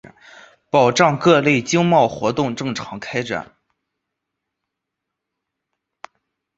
[0.71, 3.55] 保障各类经贸活动正常开展